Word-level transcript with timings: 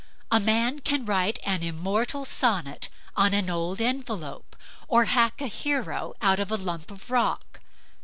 A 0.31 0.39
man 0.39 0.79
can 0.79 1.05
write 1.05 1.37
an 1.43 1.61
immortal 1.61 2.25
sonnet 2.25 2.89
on 3.15 3.35
an 3.35 3.51
old 3.51 3.79
envelope, 3.79 4.55
or 4.87 5.05
hack 5.05 5.39
a 5.41 5.45
hero 5.47 6.15
out 6.23 6.39
of 6.39 6.49
a 6.49 6.55
lump 6.57 6.89
of 6.89 7.11
rock. 7.11 7.59